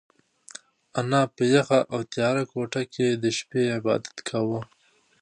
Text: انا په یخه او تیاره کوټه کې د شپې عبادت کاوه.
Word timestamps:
انا 0.99 1.21
په 1.35 1.43
یخه 1.55 1.79
او 1.93 1.99
تیاره 2.13 2.43
کوټه 2.51 2.83
کې 2.93 3.07
د 3.23 3.25
شپې 3.37 3.63
عبادت 3.77 4.17
کاوه. 4.27 4.59